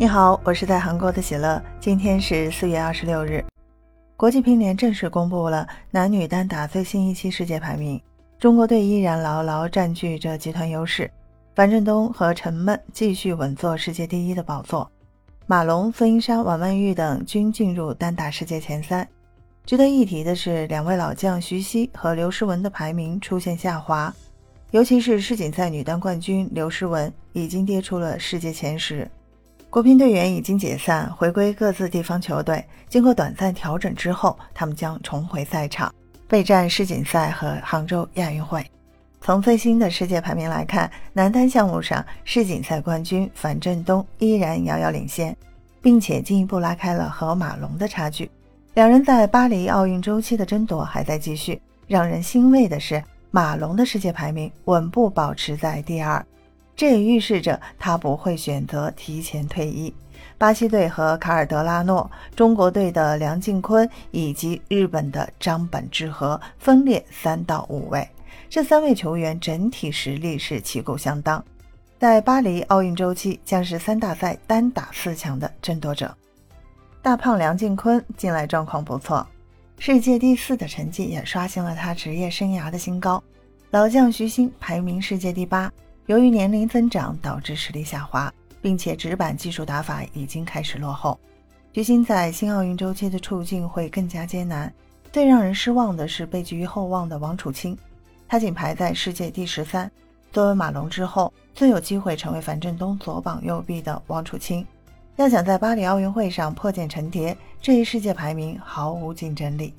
[0.00, 1.60] 你好，我是在韩国的喜乐。
[1.80, 3.44] 今天是四月二十六日，
[4.16, 8.00] 国际乒联正式公布了男女单打最新一期世界排名。
[8.38, 11.10] 中国队依然牢牢占据着集团优势，
[11.56, 14.88] 樊振东和陈梦继续稳坐世界第一的宝座，
[15.48, 19.04] 马龙、孙颖莎、王曼玉等均进入单打世界前三。
[19.66, 24.14] 值得一提的是，两位老将徐熙和刘诗雯的排名出现下滑，
[24.70, 29.10] 尤其是世锦赛女单冠军刘诗雯已经跌出了世界前十。
[29.70, 32.64] 国乒队员已经解散，回归各自地方球队。
[32.88, 35.94] 经过短暂调整之后，他们将重回赛场，
[36.26, 38.64] 备战世锦赛和杭州亚运会。
[39.20, 45.36] 从最新的世界排名来看，男单项目上，世锦赛冠军樊振东依然遥遥领先，
[45.82, 48.30] 并且进一步拉开了和马龙的差距。
[48.72, 51.60] 两人在巴黎奥运周期的争夺还在继续。
[51.86, 56.24] 让人欣慰的是，马龙的世界排名稳步保持在第二。
[56.78, 59.92] 这也预示着他不会选择提前退役。
[60.38, 68.08] 巴西队和卡尔德拉诺、中国队的梁靖昆以及日本的张本智和分列三到五位。
[68.48, 71.44] 这三位球员整体实力是旗鼓相当，
[71.98, 76.16] 在巴黎奥运周期将是三大赛单打四强的争夺者。
[77.02, 79.26] 大胖梁靖昆近来状况不错，
[79.80, 83.20] 世界第四的成绩也刷新了他职业生涯的新高。
[83.72, 85.68] 老将徐昕排名世界第八。
[86.08, 91.20] 由于年龄增长导致实力下滑，并且直板技术打法已经开始落后，
[91.70, 94.72] 决心在新奥运周期的处境会更加艰难。
[95.12, 97.76] 最让人失望的是被寄予厚望的王楚钦，
[98.26, 99.90] 他仅排在世界第十三。
[100.32, 104.66] 作为马龙之后最有机会成为樊振东左膀右臂的王楚钦，
[105.16, 109.74] 要想在巴黎奥运会上破茧成蝶，这一世界排名毫无竞争力。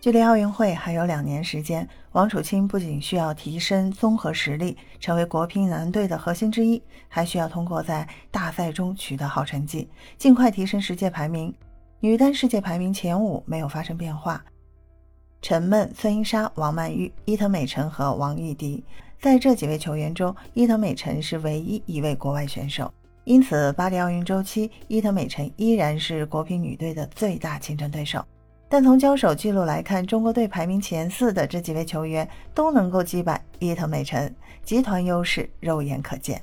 [0.00, 11.52] 距离奥运会还有两年时间，王楚钦不仅需要提升综合实力，成为国乒男队的核心之一，还需要通过在大赛中取得好成绩，尽快提升世界排名。
[11.98, 14.44] 女单世界排名前五没有发生变化，
[15.42, 18.84] 陈梦、孙颖莎、王曼玉、伊藤美诚和王艺迪。
[19.20, 22.88] 在这几位球员中，伊藤美诚是唯一一位国外选手，
[23.24, 28.24] 因此巴黎奥运周期，伊藤美诚依然是国乒女队的最大竞争对手。
[28.68, 34.30] 但从交手记录来看，中国队排名前四的这几位球员都能够击败伊藤美诚，
[34.62, 36.40] 集团优势肉眼可见。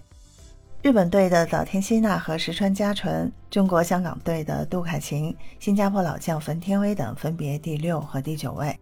[0.82, 8.76] 日本队的早田希娜和石川佳纯，中国香港队的杜凯琴、新加坡老将冯天薇等分别第六和第九位。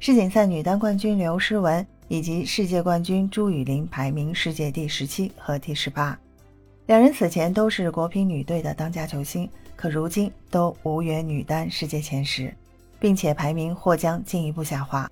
[0.00, 6.18] 世锦赛女单冠军刘诗雯以及世界冠军朱雨玲排名世界第十七和第十八，
[6.86, 12.52] 两人此前都是国乒女队的当家球星，可如今都无缘女单世界前十。
[12.98, 15.10] 并且排名或将进一步下滑。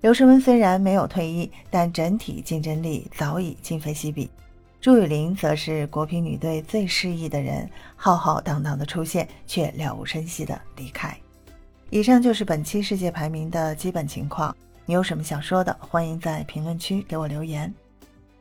[0.00, 4.30] 刘诗雯虽然没有退役，但整体竞争力早已今非昔比。
[4.80, 11.16] 朱雨玲则是国乒女队最失意的人，浩浩荡荡的出现，却了无声息的离开。
[11.88, 14.54] 以上就是本期世界排名的基本情况。
[14.84, 17.72] 你有什么想说的，欢迎在评论区给我留言。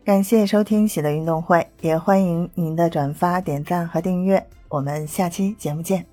[0.04, 4.46] 感谢收听喜乐运动会，也欢迎您的转发、点赞和订阅。
[4.68, 6.13] 我们下期节目见。